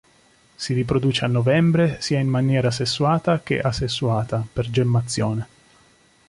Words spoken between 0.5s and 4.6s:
Si riproduce a novembre, sia in maniera sessuata che asessuata